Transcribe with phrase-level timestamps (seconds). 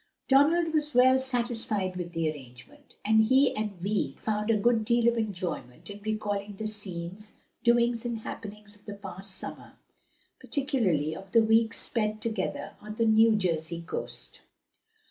[0.27, 5.07] Donald was well satisfied with the arrangement, and he and Vi found a good deal
[5.07, 9.73] of enjoyment in recalling the scenes, doings, and happenings of the past summer;
[10.39, 14.41] particularly of the weeks spent together on the New Jersey coast.